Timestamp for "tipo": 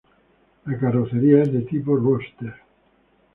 1.61-1.95